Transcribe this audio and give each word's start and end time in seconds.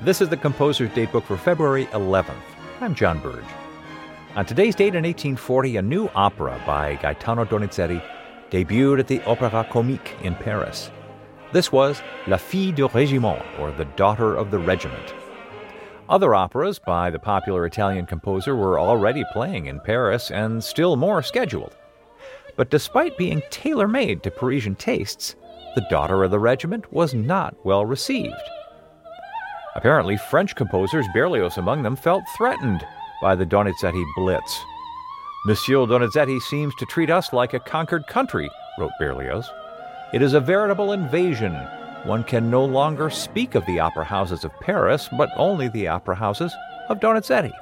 This 0.00 0.20
is 0.20 0.28
the 0.28 0.36
composer's 0.36 0.90
datebook 0.90 1.24
for 1.24 1.38
February 1.38 1.86
11th. 1.86 2.34
I'm 2.82 2.94
John 2.94 3.18
Burge. 3.18 3.42
On 4.34 4.44
today's 4.44 4.74
date 4.74 4.94
in 4.94 5.04
1840, 5.04 5.78
a 5.78 5.82
new 5.82 6.10
opera 6.14 6.60
by 6.66 6.96
Gaetano 6.96 7.46
Donizetti 7.46 8.02
debuted 8.50 9.00
at 9.00 9.06
the 9.06 9.20
Opéra 9.20 9.66
Comique 9.70 10.12
in 10.22 10.34
Paris. 10.34 10.90
This 11.52 11.72
was 11.72 12.02
La 12.26 12.36
Fille 12.36 12.72
du 12.72 12.86
Régiment, 12.88 13.42
or 13.58 13.72
The 13.72 13.86
Daughter 13.96 14.34
of 14.36 14.50
the 14.50 14.58
Regiment. 14.58 15.14
Other 16.10 16.34
operas 16.34 16.78
by 16.78 17.08
the 17.08 17.18
popular 17.18 17.64
Italian 17.64 18.04
composer 18.04 18.54
were 18.54 18.78
already 18.78 19.24
playing 19.32 19.64
in 19.64 19.80
Paris 19.80 20.30
and 20.30 20.62
still 20.62 20.96
more 20.96 21.22
scheduled. 21.22 21.74
But 22.54 22.68
despite 22.68 23.16
being 23.16 23.42
tailor 23.48 23.88
made 23.88 24.22
to 24.24 24.30
Parisian 24.30 24.74
tastes, 24.74 25.36
The 25.74 25.86
Daughter 25.88 26.22
of 26.22 26.30
the 26.30 26.38
Regiment 26.38 26.92
was 26.92 27.14
not 27.14 27.56
well 27.64 27.86
received. 27.86 28.34
Apparently, 29.76 30.16
French 30.16 30.54
composers, 30.54 31.06
Berlioz 31.12 31.58
among 31.58 31.82
them, 31.82 31.96
felt 31.96 32.24
threatened 32.34 32.82
by 33.20 33.34
the 33.34 33.44
Donizetti 33.44 34.02
blitz. 34.16 34.64
Monsieur 35.44 35.84
Donizetti 35.86 36.40
seems 36.40 36.74
to 36.76 36.86
treat 36.86 37.10
us 37.10 37.34
like 37.34 37.52
a 37.52 37.60
conquered 37.60 38.06
country, 38.06 38.48
wrote 38.78 38.92
Berlioz. 38.98 39.50
It 40.14 40.22
is 40.22 40.32
a 40.32 40.40
veritable 40.40 40.92
invasion. 40.92 41.52
One 42.04 42.24
can 42.24 42.50
no 42.50 42.64
longer 42.64 43.10
speak 43.10 43.54
of 43.54 43.66
the 43.66 43.78
opera 43.78 44.06
houses 44.06 44.44
of 44.44 44.60
Paris, 44.60 45.10
but 45.14 45.28
only 45.36 45.68
the 45.68 45.88
opera 45.88 46.14
houses 46.14 46.54
of 46.88 46.98
Donizetti. 46.98 47.52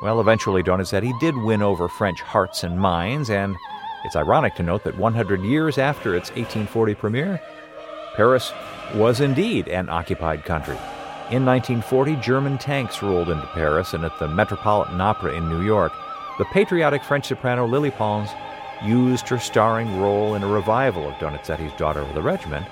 Well, 0.00 0.20
eventually 0.20 0.62
Donizetti 0.62 1.18
did 1.18 1.36
win 1.36 1.60
over 1.60 1.88
French 1.88 2.20
hearts 2.20 2.62
and 2.62 2.78
minds, 2.78 3.30
and 3.30 3.56
it's 4.04 4.14
ironic 4.14 4.54
to 4.54 4.62
note 4.62 4.84
that 4.84 4.96
100 4.96 5.40
years 5.40 5.76
after 5.76 6.14
its 6.14 6.30
1840 6.30 6.94
premiere, 6.94 7.42
Paris 8.16 8.52
was 8.94 9.20
indeed 9.20 9.68
an 9.68 9.90
occupied 9.90 10.42
country. 10.42 10.76
In 11.30 11.44
1940, 11.44 12.16
German 12.16 12.56
tanks 12.56 13.02
rolled 13.02 13.28
into 13.28 13.46
Paris, 13.48 13.92
and 13.92 14.04
at 14.04 14.18
the 14.18 14.26
Metropolitan 14.26 15.00
Opera 15.00 15.34
in 15.34 15.48
New 15.50 15.62
York, 15.62 15.92
the 16.38 16.46
patriotic 16.46 17.04
French 17.04 17.26
soprano 17.26 17.66
Lily 17.66 17.90
Pons 17.90 18.30
used 18.82 19.28
her 19.28 19.38
starring 19.38 20.00
role 20.00 20.34
in 20.34 20.42
a 20.42 20.48
revival 20.48 21.06
of 21.08 21.14
Donizetti's 21.14 21.76
Daughter 21.78 22.00
of 22.00 22.14
the 22.14 22.22
Regiment 22.22 22.66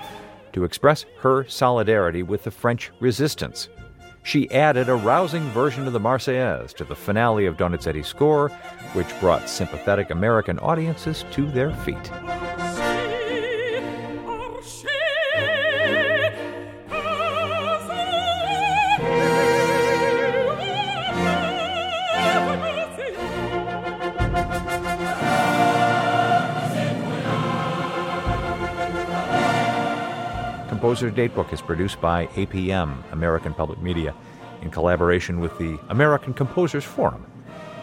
to 0.53 0.63
express 0.63 1.05
her 1.19 1.45
solidarity 1.47 2.23
with 2.23 2.43
the 2.43 2.51
French 2.51 2.91
resistance. 2.99 3.69
She 4.23 4.49
added 4.49 4.89
a 4.89 4.95
rousing 4.95 5.43
version 5.49 5.85
of 5.85 5.93
the 5.93 5.99
Marseillaise 5.99 6.73
to 6.77 6.85
the 6.85 6.95
finale 6.95 7.45
of 7.45 7.57
Donizetti's 7.57 8.07
score, 8.07 8.49
which 8.93 9.19
brought 9.19 9.47
sympathetic 9.47 10.09
American 10.09 10.57
audiences 10.59 11.23
to 11.31 11.45
their 11.51 11.71
feet. 11.71 12.11
Composer's 30.85 31.13
Datebook 31.13 31.51
is 31.51 31.63
produced 31.63 31.99
by 31.99 32.27
APM, 32.35 33.11
American 33.11 33.55
Public 33.55 33.81
Media, 33.81 34.13
in 34.61 34.69
collaboration 34.69 35.39
with 35.39 35.57
the 35.57 35.79
American 35.89 36.31
Composers 36.31 36.83
Forum, 36.83 37.25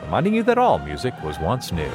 reminding 0.04 0.34
you 0.34 0.44
that 0.44 0.56
all 0.56 0.78
music 0.78 1.12
was 1.20 1.36
once 1.40 1.72
new. 1.72 1.90